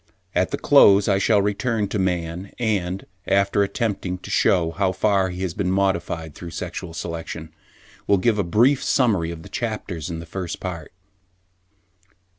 At 0.33 0.49
the 0.49 0.57
close 0.57 1.07
I 1.07 1.19
shall 1.19 1.43
return 1.43 1.87
to 1.89 1.99
man, 1.99 2.53
and, 2.57 3.05
after 3.27 3.61
attempting 3.61 4.17
to 4.23 4.31
shew 4.31 4.71
how 4.71 4.93
far 4.93 5.29
he 5.29 5.43
has 5.43 5.53
been 5.53 5.69
modified 5.71 6.33
through 6.33 6.49
sexual 6.57 6.95
selection, 6.95 7.53
will 8.07 8.17
give 8.17 8.39
a 8.39 8.43
brief 8.43 8.83
summary 8.83 9.29
of 9.29 9.43
the 9.43 9.47
chapters 9.47 10.09
in 10.09 10.17
this 10.17 10.27
First 10.27 10.59
Part. 10.59 10.91